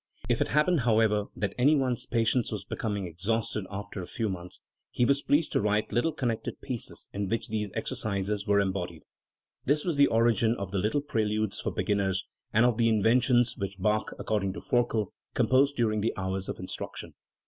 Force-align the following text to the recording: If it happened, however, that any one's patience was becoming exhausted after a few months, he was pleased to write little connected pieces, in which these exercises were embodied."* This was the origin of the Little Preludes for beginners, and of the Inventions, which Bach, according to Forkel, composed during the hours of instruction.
If 0.27 0.41
it 0.41 0.47
happened, 0.47 0.79
however, 0.79 1.25
that 1.35 1.53
any 1.59 1.75
one's 1.75 2.07
patience 2.07 2.51
was 2.51 2.65
becoming 2.65 3.05
exhausted 3.05 3.67
after 3.69 4.01
a 4.01 4.07
few 4.07 4.29
months, 4.29 4.59
he 4.89 5.05
was 5.05 5.21
pleased 5.21 5.51
to 5.51 5.61
write 5.61 5.91
little 5.91 6.11
connected 6.11 6.59
pieces, 6.59 7.07
in 7.13 7.29
which 7.29 7.49
these 7.49 7.71
exercises 7.75 8.47
were 8.47 8.59
embodied."* 8.59 9.03
This 9.65 9.85
was 9.85 9.97
the 9.97 10.07
origin 10.07 10.55
of 10.57 10.71
the 10.71 10.79
Little 10.79 11.01
Preludes 11.01 11.59
for 11.59 11.69
beginners, 11.69 12.25
and 12.51 12.65
of 12.65 12.77
the 12.79 12.89
Inventions, 12.89 13.55
which 13.59 13.77
Bach, 13.77 14.11
according 14.17 14.53
to 14.53 14.59
Forkel, 14.61 15.13
composed 15.35 15.75
during 15.75 16.01
the 16.01 16.17
hours 16.17 16.49
of 16.49 16.57
instruction. 16.57 17.13